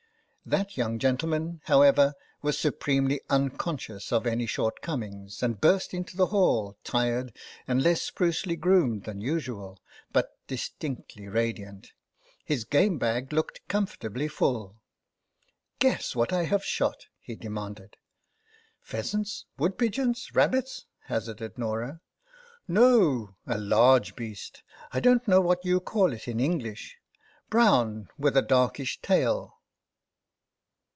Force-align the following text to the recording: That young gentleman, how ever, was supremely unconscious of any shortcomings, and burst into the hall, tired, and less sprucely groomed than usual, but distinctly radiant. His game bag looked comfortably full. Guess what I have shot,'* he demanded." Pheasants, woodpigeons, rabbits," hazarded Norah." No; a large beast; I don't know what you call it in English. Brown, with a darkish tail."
That 0.43 0.75
young 0.75 0.99
gentleman, 0.99 1.61
how 1.65 1.81
ever, 1.83 2.13
was 2.41 2.57
supremely 2.57 3.21
unconscious 3.29 4.11
of 4.11 4.25
any 4.27 4.45
shortcomings, 4.47 5.41
and 5.41 5.61
burst 5.61 5.93
into 5.93 6.17
the 6.17 6.25
hall, 6.25 6.75
tired, 6.83 7.31
and 7.69 7.81
less 7.81 8.01
sprucely 8.01 8.57
groomed 8.57 9.03
than 9.05 9.21
usual, 9.21 9.79
but 10.11 10.35
distinctly 10.47 11.29
radiant. 11.29 11.93
His 12.43 12.65
game 12.65 12.97
bag 12.97 13.31
looked 13.31 13.65
comfortably 13.69 14.27
full. 14.27 14.75
Guess 15.79 16.17
what 16.17 16.33
I 16.33 16.43
have 16.43 16.65
shot,'* 16.65 17.05
he 17.21 17.35
demanded." 17.35 17.95
Pheasants, 18.81 19.45
woodpigeons, 19.57 20.33
rabbits," 20.35 20.85
hazarded 21.01 21.57
Norah." 21.57 22.01
No; 22.67 23.35
a 23.47 23.57
large 23.59 24.17
beast; 24.17 24.63
I 24.91 24.99
don't 24.99 25.25
know 25.29 25.39
what 25.39 25.63
you 25.63 25.79
call 25.79 26.11
it 26.11 26.27
in 26.27 26.41
English. 26.41 26.97
Brown, 27.49 28.09
with 28.17 28.35
a 28.35 28.41
darkish 28.41 28.99
tail." 29.01 29.59